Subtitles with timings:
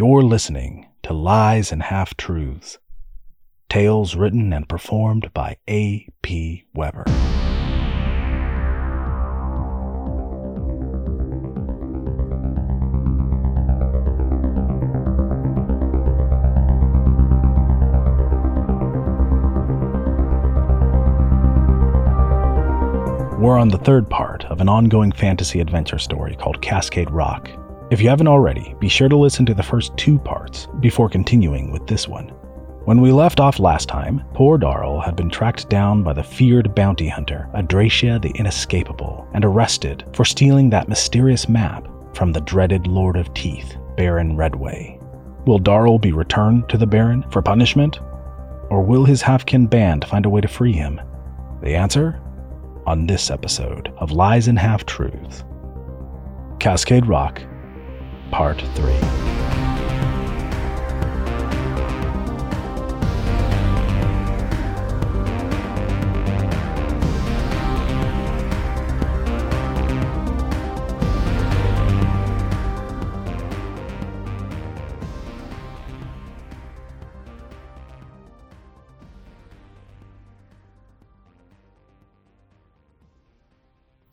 [0.00, 2.78] You're listening to Lies and Half Truths.
[3.68, 6.62] Tales written and performed by A.P.
[6.72, 7.02] Weber.
[23.36, 27.50] We're on the third part of an ongoing fantasy adventure story called Cascade Rock.
[27.90, 31.72] If you haven't already, be sure to listen to the first two parts before continuing
[31.72, 32.28] with this one.
[32.84, 36.74] When we left off last time, poor Darl had been tracked down by the feared
[36.74, 42.86] bounty hunter, Adracia the Inescapable, and arrested for stealing that mysterious map from the dreaded
[42.86, 45.00] Lord of Teeth, Baron Redway.
[45.46, 48.00] Will Darl be returned to the Baron for punishment?
[48.68, 51.00] Or will his halfkin band find a way to free him?
[51.62, 52.20] The answer?
[52.86, 55.44] On this episode of Lies and Half Truths
[56.58, 57.40] Cascade Rock,
[58.30, 58.94] Part 3.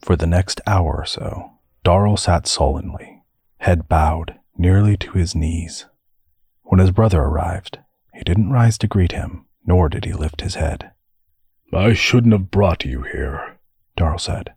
[0.01, 1.51] For the next hour or so,
[1.83, 3.14] Darrell sat sullenly,
[3.65, 5.87] head bowed nearly to his knees.
[6.65, 7.79] When his brother arrived,
[8.13, 10.91] he didn't rise to greet him, nor did he lift his head.
[11.73, 13.57] I shouldn't have brought you here,
[13.97, 14.53] Darl said.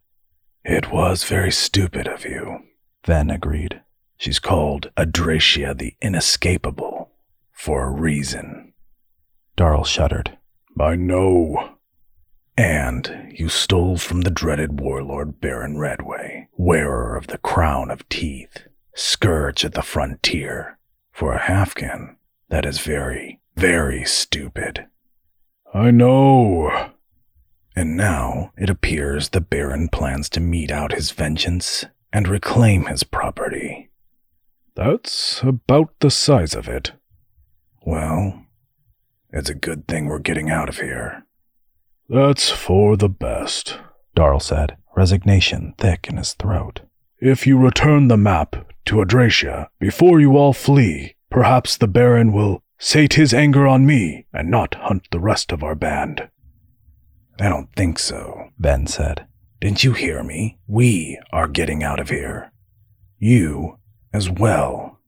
[0.63, 2.59] It was very stupid of you,
[3.07, 3.81] Ven agreed.
[4.19, 7.11] She's called Adracia the Inescapable
[7.51, 8.75] for a reason.
[9.57, 10.37] Darl shuddered.
[10.79, 11.77] I know.
[12.59, 18.68] And you stole from the dreaded warlord Baron Redway, wearer of the crown of teeth,
[18.99, 20.79] scourge at the frontier.
[21.13, 22.17] For a halfkin,
[22.49, 24.87] that is very, very stupid.
[25.75, 26.91] I know.
[27.77, 33.03] And now it appears the Baron plans to mete out his vengeance and reclaim his
[33.03, 33.91] property.
[34.75, 36.93] That's about the size of it.
[37.83, 38.47] Well,
[39.31, 41.25] it's a good thing we're getting out of here.
[42.09, 43.79] That's for the best,
[44.15, 46.81] Darl said, resignation thick in his throat.
[47.21, 52.63] If you return the map to Adracia before you all flee, perhaps the Baron will
[52.79, 56.31] sate his anger on me and not hunt the rest of our band.
[57.39, 59.27] I don't think so, Ben said.
[59.61, 60.57] Didn't you hear me?
[60.67, 62.51] We are getting out of here.
[63.19, 63.79] You
[64.15, 65.01] as well.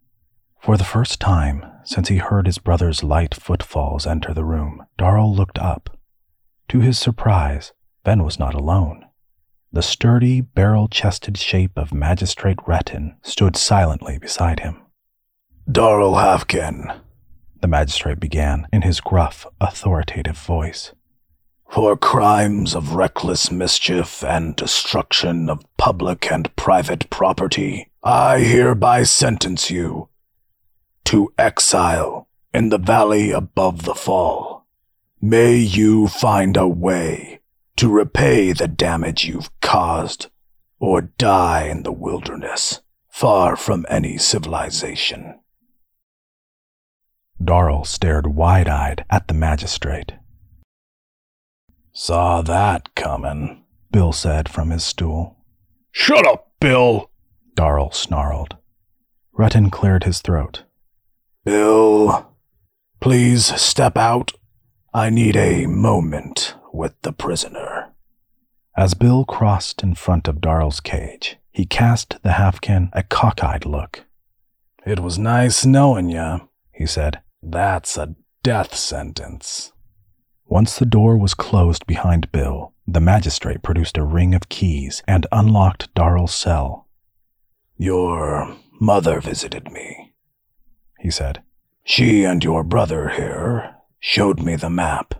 [0.61, 5.35] For the first time since he heard his brother's light footfalls enter the room, Darl
[5.35, 5.97] looked up.
[6.69, 7.73] To his surprise,
[8.05, 9.07] Ben was not alone.
[9.73, 14.83] The sturdy, barrel chested shape of Magistrate Retin stood silently beside him.
[15.71, 17.01] Darl Halfkin,
[17.61, 20.93] the magistrate began in his gruff, authoritative voice.
[21.71, 29.71] For crimes of reckless mischief and destruction of public and private property, I hereby sentence
[29.71, 30.09] you
[31.05, 34.67] to exile in the valley above the fall.
[35.21, 37.40] May you find a way
[37.81, 40.27] to repay the damage you've caused,
[40.79, 45.41] or die in the wilderness, far from any civilization.
[47.43, 50.13] Darl stared wide eyed at the magistrate.
[51.91, 55.39] Saw that coming, Bill said from his stool.
[55.91, 57.11] Shut up, Bill,
[57.55, 58.59] Darl snarled.
[59.39, 60.65] Retin cleared his throat.
[61.47, 62.31] Bill,
[63.01, 64.33] please step out.
[64.93, 67.93] I need a moment with the prisoner.
[68.77, 74.05] As Bill crossed in front of Darl's cage, he cast the halfkin a cockeyed look.
[74.87, 77.21] It was nice knowing you, he said.
[77.43, 79.73] That's a death sentence.
[80.47, 85.27] Once the door was closed behind Bill, the magistrate produced a ring of keys and
[85.31, 86.89] unlocked Darl's cell.
[87.77, 90.15] Your mother visited me,
[90.99, 91.43] he said.
[91.85, 95.20] She and your brother here showed me the map.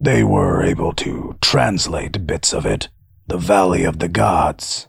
[0.00, 2.88] They were able to translate bits of it,
[3.26, 4.86] the Valley of the Gods.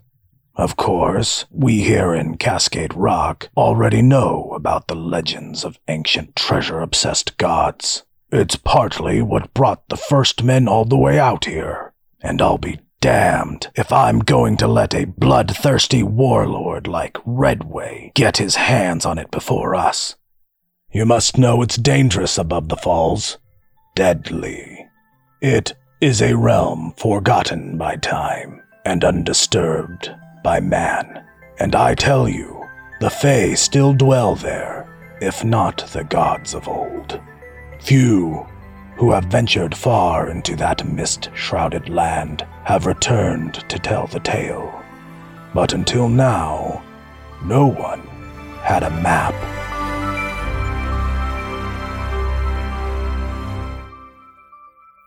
[0.56, 6.80] Of course, we here in Cascade Rock already know about the legends of ancient treasure
[6.80, 8.04] obsessed gods.
[8.32, 12.80] It's partly what brought the first men all the way out here, and I'll be
[13.02, 19.18] damned if I'm going to let a bloodthirsty warlord like Redway get his hands on
[19.18, 20.18] it before us.
[20.92, 23.40] You must know it's dangerous above the falls.
[23.96, 24.89] Deadly.
[25.42, 30.14] It is a realm forgotten by time and undisturbed
[30.44, 31.24] by man.
[31.62, 32.68] And I tell you,
[33.00, 34.86] the Fae still dwell there,
[35.22, 37.22] if not the gods of old.
[37.80, 38.46] Few
[38.98, 44.84] who have ventured far into that mist shrouded land have returned to tell the tale.
[45.54, 46.84] But until now,
[47.46, 48.02] no one
[48.62, 49.59] had a map.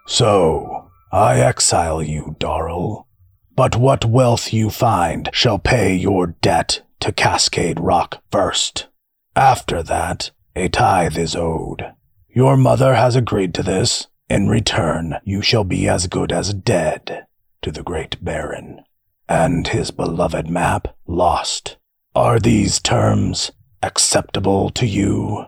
[0.06, 3.06] So, I exile you, Darrell.
[3.54, 8.88] But what wealth you find shall pay your debt to Cascade Rock first.
[9.37, 11.93] After that, a tithe is owed.
[12.28, 14.06] Your mother has agreed to this.
[14.28, 17.26] In return, you shall be as good as dead
[17.60, 18.82] to the Great Baron,
[19.28, 21.76] and his beloved map lost.
[22.14, 23.52] Are these terms
[23.82, 25.46] acceptable to you?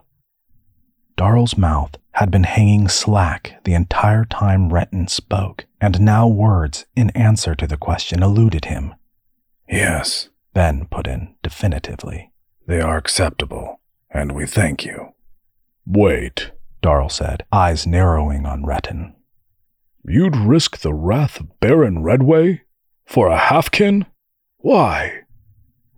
[1.17, 7.11] Darrell's mouth had been hanging slack the entire time Renton spoke, and now words in
[7.11, 8.95] answer to the question eluded him.
[9.69, 12.31] Yes, Ben put in definitively.
[12.67, 13.81] They are acceptable,
[14.11, 15.09] and we thank you.
[15.87, 16.53] Wait,
[16.83, 19.15] Darrell said, eyes narrowing on Retton.
[20.07, 22.63] You'd risk the wrath of Baron Redway?
[23.07, 24.07] For a halfkin?
[24.59, 25.23] Why?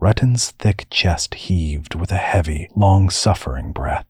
[0.00, 4.06] Retton's thick chest heaved with a heavy, long suffering breath.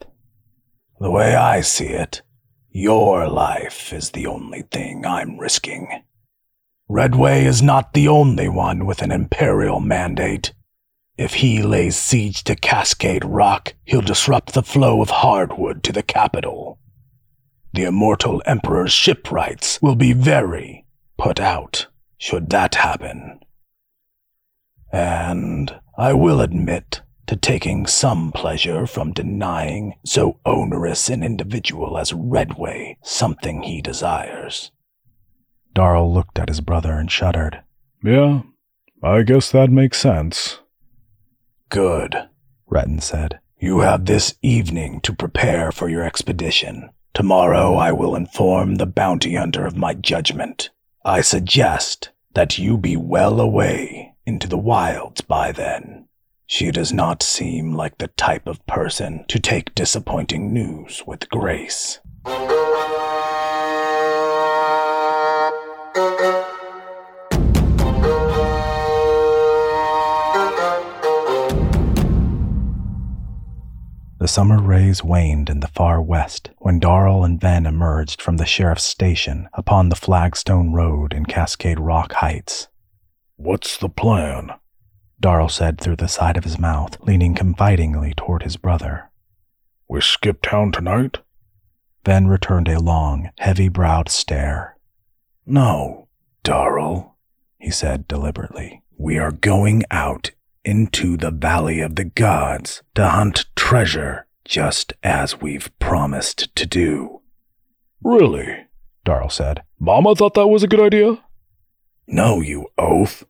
[0.98, 2.22] The way I see it,
[2.70, 6.04] your life is the only thing I'm risking.
[6.88, 10.54] Redway is not the only one with an imperial mandate.
[11.18, 16.02] If he lays siege to Cascade Rock, he'll disrupt the flow of hardwood to the
[16.02, 16.78] capital.
[17.74, 20.86] The immortal Emperor's shipwrights will be very
[21.18, 23.40] put out should that happen.
[24.90, 32.12] And I will admit to taking some pleasure from denying so onerous an individual as
[32.12, 34.70] Redway something he desires.
[35.74, 37.62] Darrell looked at his brother and shuddered.
[38.02, 38.42] Yeah,
[39.02, 40.60] I guess that makes sense.
[41.68, 42.16] Good,
[42.66, 43.40] Renton said.
[43.58, 46.90] You have this evening to prepare for your expedition.
[47.14, 50.70] Tomorrow I will inform the bounty hunter of my judgment.
[51.04, 56.05] I suggest that you be well away into the wilds by then.
[56.48, 61.98] She does not seem like the type of person to take disappointing news with grace.
[74.18, 78.46] The summer rays waned in the far west when Darrell and Ben emerged from the
[78.46, 82.68] sheriff's station upon the flagstone road in Cascade Rock Heights.
[83.36, 84.52] What's the plan?
[85.18, 89.10] Darrell said through the side of his mouth, leaning confidingly toward his brother.
[89.88, 91.18] We skip town tonight?
[92.04, 94.76] Ben returned a long, heavy browed stare.
[95.44, 96.08] No,
[96.42, 97.16] Darrell,
[97.58, 98.82] he said deliberately.
[98.96, 100.32] We are going out
[100.64, 107.22] into the Valley of the Gods to hunt treasure just as we've promised to do.
[108.02, 108.66] Really?
[109.04, 109.62] Darrell said.
[109.78, 111.22] Mama thought that was a good idea?
[112.06, 113.24] No, you oaf.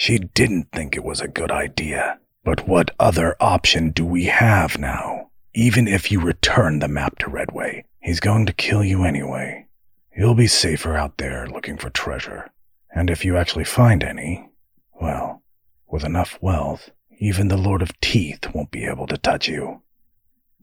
[0.00, 2.20] She didn't think it was a good idea.
[2.44, 5.30] But what other option do we have now?
[5.54, 9.66] Even if you return the map to Redway, he's going to kill you anyway.
[10.16, 12.48] You'll be safer out there looking for treasure.
[12.94, 14.48] And if you actually find any,
[15.00, 15.42] well,
[15.88, 19.82] with enough wealth, even the Lord of Teeth won't be able to touch you.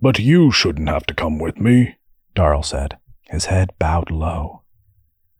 [0.01, 1.97] But you shouldn't have to come with me,
[2.35, 4.61] Darrell said, his head bowed low.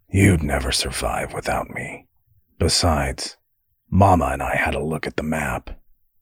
[0.09, 2.07] You'd never survive without me.
[2.59, 3.37] Besides,
[3.89, 5.69] Mama and I had a look at the map.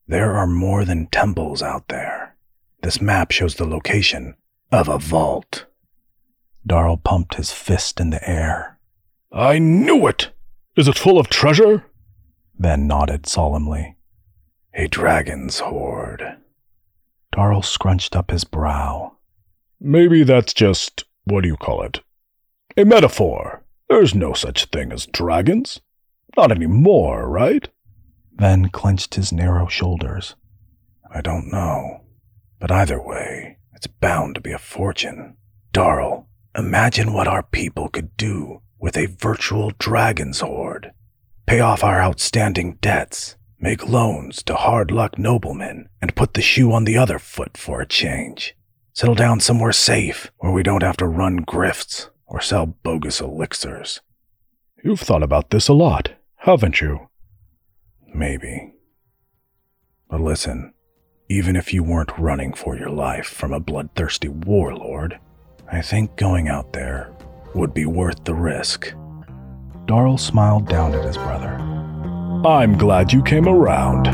[0.06, 2.36] There are more than temples out there.
[2.82, 4.34] This map shows the location
[4.70, 5.66] of a vault.
[6.66, 8.78] Darrell pumped his fist in the air.
[9.32, 10.30] I knew it!
[10.76, 11.84] Is it full of treasure?
[12.58, 13.96] Ben nodded solemnly.
[14.74, 16.36] A dragon's hoard.
[17.34, 19.16] Darrell scrunched up his brow.
[19.80, 22.00] Maybe that's just, what do you call it?
[22.76, 23.62] A metaphor.
[23.88, 25.80] There's no such thing as dragons.
[26.36, 27.68] Not anymore, right?
[28.32, 30.34] Ven clenched his narrow shoulders.
[31.12, 32.00] I don't know.
[32.58, 35.36] But either way, it's bound to be a fortune.
[35.72, 40.92] Darrell, imagine what our people could do with a virtual dragon's hoard.
[41.46, 46.72] Pay off our outstanding debts, make loans to hard luck noblemen, and put the shoe
[46.72, 48.56] on the other foot for a change.
[48.92, 54.00] Settle down somewhere safe where we don't have to run grifts or sell bogus elixirs.
[54.82, 56.10] You've thought about this a lot,
[56.44, 57.08] haven't you?
[58.14, 58.74] Maybe.
[60.10, 60.74] But listen,
[61.30, 65.18] even if you weren't running for your life from a bloodthirsty warlord,
[65.72, 67.10] I think going out there
[67.54, 68.92] would be worth the risk.
[69.86, 71.54] Darrell smiled down at his brother.
[72.46, 74.06] I'm glad you came around.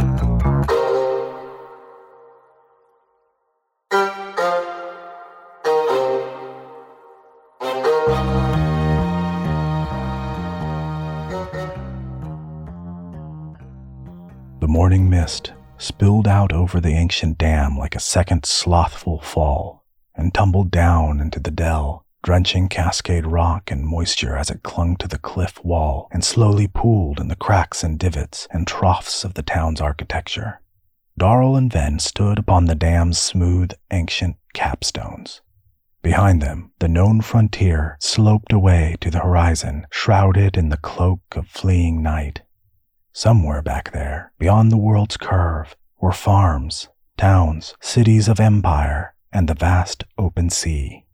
[14.81, 19.85] Morning mist spilled out over the ancient dam like a second slothful fall
[20.15, 25.07] and tumbled down into the dell, drenching Cascade Rock in moisture as it clung to
[25.07, 29.43] the cliff wall and slowly pooled in the cracks and divots and troughs of the
[29.43, 30.63] town's architecture.
[31.19, 35.43] Darl and Ven stood upon the dam's smooth, ancient capstones.
[36.01, 41.49] Behind them, the known frontier sloped away to the horizon, shrouded in the cloak of
[41.49, 42.41] fleeing night.
[43.13, 49.55] Somewhere back there, beyond the world's curve, were farms, towns, cities of empire, and the
[49.55, 51.05] vast open sea.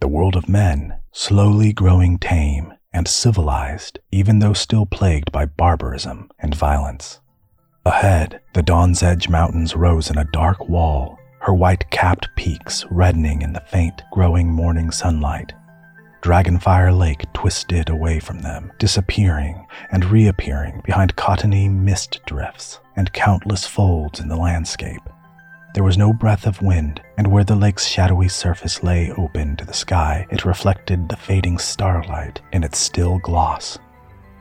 [0.00, 6.30] The world of men, slowly growing tame and civilized, even though still plagued by barbarism
[6.38, 7.20] and violence.
[7.84, 13.42] Ahead, the Dawn's Edge Mountains rose in a dark wall, her white capped peaks reddening
[13.42, 15.52] in the faint, growing morning sunlight.
[16.24, 23.66] Dragonfire Lake twisted away from them, disappearing and reappearing behind cottony mist drifts and countless
[23.66, 25.02] folds in the landscape.
[25.74, 29.66] There was no breath of wind, and where the lake's shadowy surface lay open to
[29.66, 33.78] the sky, it reflected the fading starlight in its still gloss.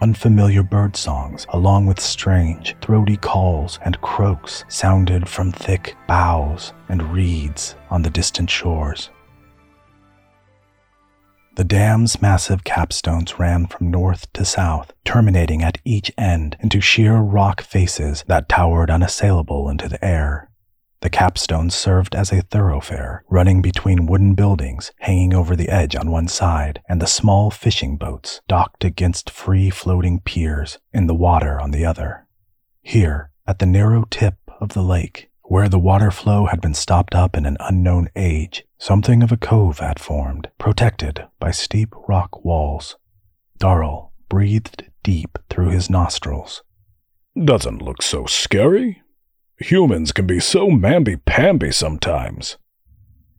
[0.01, 7.11] Unfamiliar bird songs, along with strange, throaty calls and croaks, sounded from thick boughs and
[7.11, 9.09] reeds on the distant shores.
[11.55, 17.17] The dam's massive capstones ran from north to south, terminating at each end into sheer
[17.17, 20.49] rock faces that towered unassailable into the air.
[21.01, 26.09] The capstone served as a thoroughfare, running between wooden buildings hanging over the edge on
[26.09, 31.59] one side and the small fishing boats docked against free floating piers in the water
[31.61, 32.25] on the other.
[32.81, 37.13] Here, at the narrow tip of the lake, where the water flow had been stopped
[37.13, 42.43] up in an unknown age, something of a cove had formed, protected by steep rock
[42.43, 42.97] walls.
[43.57, 46.63] Darl breathed deep through his nostrils.
[47.41, 49.01] Doesn't look so scary.
[49.59, 52.57] Humans can be so mamby-pamby sometimes.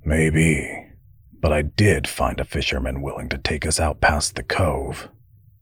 [0.04, 0.86] Maybe.
[1.40, 5.08] But I did find a fisherman willing to take us out past the cove.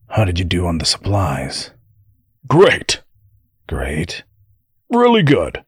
[0.09, 1.71] How did you do on the supplies?
[2.47, 3.03] Great.
[3.69, 4.25] Great.
[4.91, 5.62] Really good.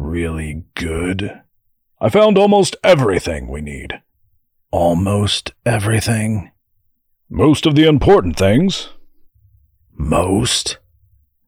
[0.00, 1.42] Really good.
[2.00, 4.00] I found almost everything we need.
[4.70, 6.52] Almost everything?
[7.28, 8.90] Most of the important things.
[9.92, 10.78] Most?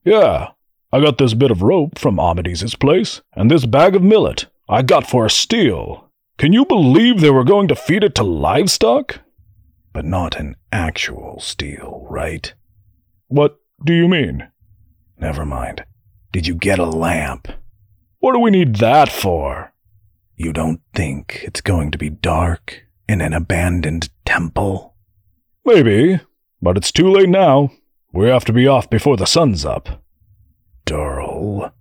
[0.04, 0.48] Yeah,
[0.92, 4.82] I got this bit of rope from Amides' place, and this bag of millet I
[4.82, 6.10] got for a steal.
[6.36, 9.20] Can you believe they were going to feed it to livestock?
[9.92, 12.52] But not an actual steal, right?
[13.28, 14.50] What do you mean?
[15.16, 15.84] Never mind.
[16.32, 17.46] Did you get a lamp?
[18.20, 19.72] What do we need that for?
[20.36, 24.94] You don't think it's going to be dark in an abandoned temple?
[25.64, 26.20] Maybe,
[26.60, 27.72] but it's too late now.
[28.12, 30.02] We have to be off before the sun's up.
[30.84, 31.72] Darl,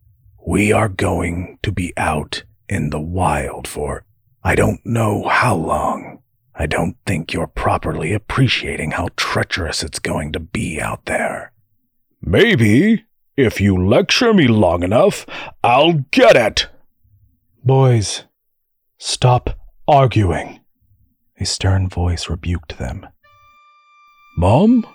[0.47, 4.05] we are going to be out in the wild for
[4.41, 6.19] I don't know how long.
[6.55, 11.51] I don't think you're properly appreciating how treacherous it's going to be out there.
[12.21, 13.03] Maybe,
[13.39, 15.25] if you lecture me long enough,
[15.63, 16.67] I'll get it.
[17.63, 18.25] Boys,
[18.97, 20.59] stop arguing.
[21.39, 23.07] A stern voice rebuked them.
[24.37, 24.85] Mom?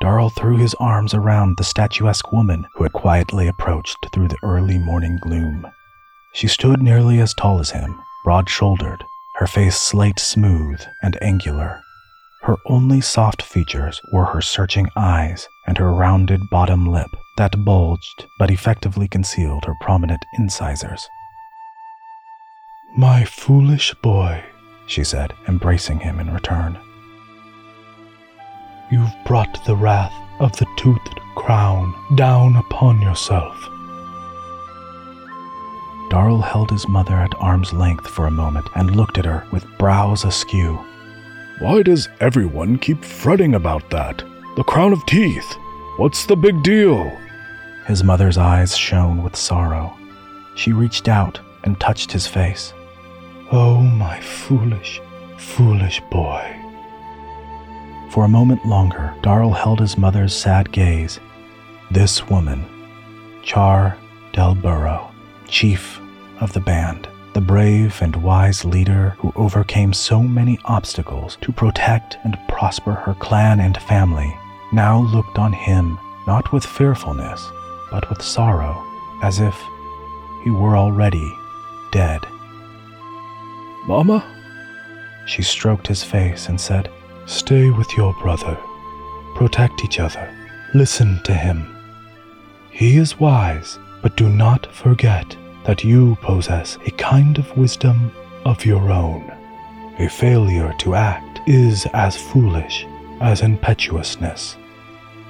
[0.00, 4.78] Darl threw his arms around the statuesque woman who had quietly approached through the early
[4.78, 5.66] morning gloom.
[6.34, 9.02] She stood nearly as tall as him, broad shouldered,
[9.36, 11.83] her face slate smooth and angular.
[12.44, 17.08] Her only soft features were her searching eyes and her rounded bottom lip
[17.38, 21.08] that bulged but effectively concealed her prominent incisors.
[22.98, 24.44] My foolish boy,
[24.86, 26.76] she said, embracing him in return.
[28.90, 33.56] You've brought the wrath of the toothed crown down upon yourself.
[36.10, 39.64] Darl held his mother at arm's length for a moment and looked at her with
[39.78, 40.78] brows askew.
[41.60, 44.24] Why does everyone keep fretting about that?
[44.56, 45.56] The crown of teeth.
[45.98, 47.16] What's the big deal?
[47.86, 49.96] His mother's eyes shone with sorrow.
[50.56, 52.74] She reached out and touched his face.
[53.52, 55.00] Oh, my foolish,
[55.36, 56.44] foolish boy.
[58.10, 61.20] For a moment longer, Darl held his mother's sad gaze.
[61.90, 62.64] This woman,
[63.42, 63.96] Char
[64.32, 64.56] Del
[65.46, 66.00] chief
[66.40, 72.16] of the band, the brave and wise leader who overcame so many obstacles to protect
[72.22, 74.32] and prosper her clan and family,
[74.72, 75.98] now looked on him
[76.28, 77.50] not with fearfulness,
[77.90, 78.80] but with sorrow,
[79.22, 79.60] as if
[80.44, 81.32] he were already
[81.90, 82.20] dead.
[83.86, 84.24] Mama?
[85.26, 86.88] She stroked his face and said,
[87.26, 88.56] Stay with your brother.
[89.34, 90.32] Protect each other.
[90.72, 91.66] Listen to him.
[92.70, 98.12] He is wise, but do not forget that you possess a kind of wisdom
[98.44, 99.30] of your own.
[99.98, 102.86] A failure to act is as foolish
[103.20, 104.56] as impetuousness.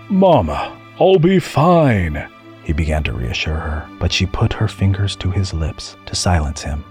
[0.08, 2.28] Mama, I'll be fine.
[2.64, 6.62] He began to reassure her, but she put her fingers to his lips to silence
[6.62, 6.84] him.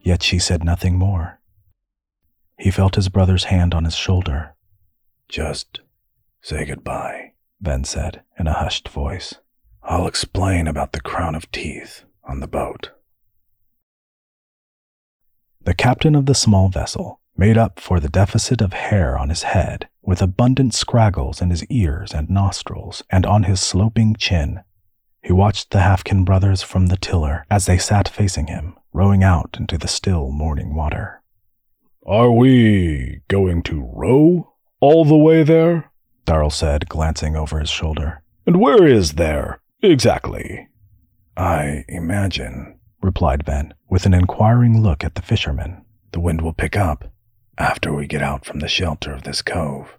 [0.00, 1.40] Yet she said nothing more.
[2.58, 4.54] He felt his brother's hand on his shoulder.
[5.28, 5.80] Just
[6.40, 9.34] say goodbye, Ben said in a hushed voice.
[9.82, 12.90] I'll explain about the crown of teeth on the boat.
[15.62, 19.44] The captain of the small vessel made up for the deficit of hair on his
[19.44, 24.60] head with abundant scraggles in his ears and nostrils and on his sloping chin.
[25.22, 29.56] He watched the Halfkin brothers from the tiller as they sat facing him, rowing out
[29.58, 31.22] into the still morning water.
[32.06, 35.90] Are we going to row all the way there?
[36.26, 38.22] Darrell said, glancing over his shoulder.
[38.46, 40.68] And where is there, exactly?
[41.36, 46.76] I imagine, replied Ben, with an inquiring look at the fisherman, the wind will pick
[46.76, 47.12] up
[47.58, 49.96] after we get out from the shelter of this cove.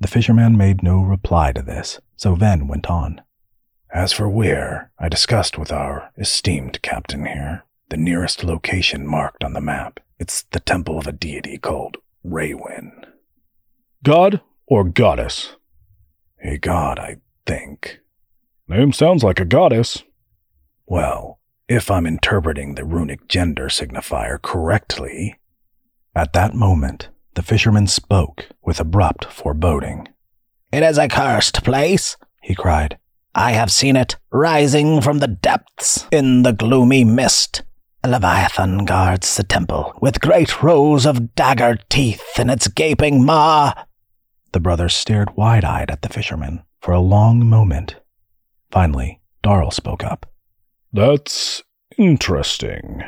[0.00, 3.20] The fisherman made no reply to this, so Ven went on.
[3.92, 9.52] As for where, I discussed with our esteemed captain here the nearest location marked on
[9.52, 10.00] the map.
[10.18, 13.04] It's the temple of a deity called Raywin.
[14.02, 15.56] God or goddess?
[16.42, 18.00] A god, I think.
[18.66, 20.02] Name sounds like a goddess.
[20.86, 21.38] Well,
[21.68, 25.38] if I'm interpreting the runic gender signifier correctly.
[26.14, 30.08] At that moment, the fisherman spoke with abrupt foreboding.
[30.72, 32.98] It is a cursed place, he cried.
[33.34, 37.62] I have seen it rising from the depths in the gloomy mist.
[38.04, 43.72] A leviathan guards the temple with great rows of dagger teeth in its gaping maw.
[44.52, 47.96] The brothers stared wide eyed at the fisherman for a long moment.
[48.70, 50.26] Finally, Darrell spoke up.
[50.94, 51.60] That's
[51.98, 53.02] interesting.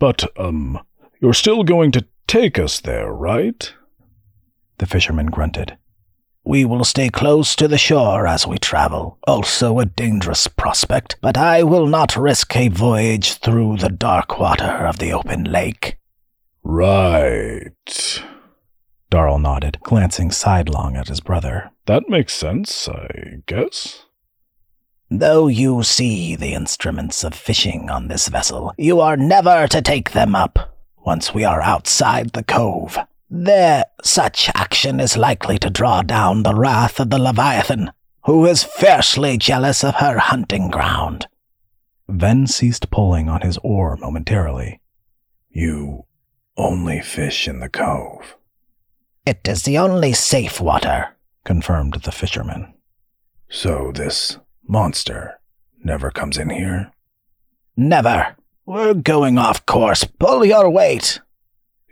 [0.00, 0.80] But, um,
[1.20, 3.72] you're still going to take us there, right?
[4.78, 5.78] The fisherman grunted.
[6.44, 11.38] We will stay close to the shore as we travel, also a dangerous prospect, but
[11.38, 15.96] I will not risk a voyage through the dark water of the open lake.
[16.64, 18.24] Right.
[19.08, 21.70] Darrell nodded, glancing sidelong at his brother.
[21.86, 24.04] That makes sense, I guess.
[25.18, 30.10] Though you see the instruments of fishing on this vessel, you are never to take
[30.10, 32.98] them up once we are outside the cove.
[33.30, 37.92] There, such action is likely to draw down the wrath of the Leviathan,
[38.24, 41.28] who is fiercely jealous of her hunting ground.
[42.08, 44.80] Ven ceased pulling on his oar momentarily.
[45.48, 46.06] You
[46.56, 48.36] only fish in the cove.
[49.24, 52.74] It is the only safe water, confirmed the fisherman.
[53.48, 55.40] So this monster
[55.82, 56.92] never comes in here?
[57.76, 58.36] Never.
[58.66, 60.04] We're going off course.
[60.04, 61.20] Pull your weight.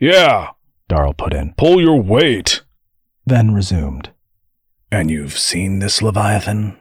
[0.01, 0.51] Yeah,
[0.89, 1.55] Darrell put in.
[1.57, 2.63] Pull your weight.
[3.27, 4.11] Then resumed.
[4.91, 6.79] And you've seen this Leviathan?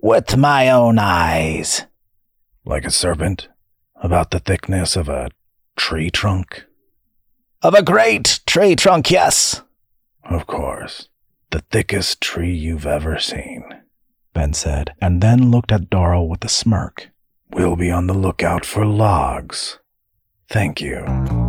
[0.00, 1.86] With my own eyes.
[2.64, 3.48] Like a serpent?
[3.96, 5.30] About the thickness of a
[5.76, 6.64] tree trunk?
[7.62, 9.62] Of a great tree trunk, yes.
[10.24, 11.08] Of course.
[11.50, 13.81] The thickest tree you've ever seen.
[14.42, 17.10] Ven said, and then looked at Darrell with a smirk.
[17.52, 19.78] We'll be on the lookout for logs.
[20.48, 21.41] Thank you.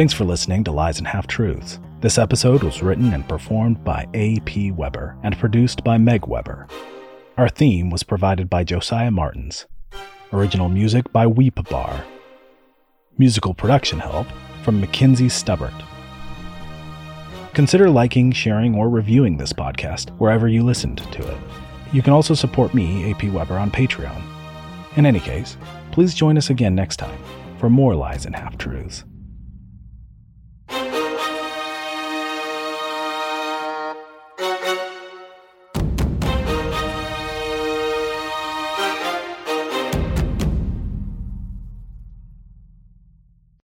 [0.00, 1.78] Thanks for listening to Lies and Half Truths.
[2.00, 4.70] This episode was written and performed by A.P.
[4.70, 6.66] Weber and produced by Meg Weber.
[7.36, 9.66] Our theme was provided by Josiah Martins.
[10.32, 12.02] Original music by Weep Bar.
[13.18, 14.26] Musical production help
[14.62, 15.74] from Mackenzie Stubbart.
[17.52, 21.38] Consider liking, sharing, or reviewing this podcast wherever you listened to it.
[21.92, 24.22] You can also support me, AP Weber, on Patreon.
[24.96, 25.58] In any case,
[25.92, 27.18] please join us again next time
[27.58, 29.04] for more Lies and Half Truths.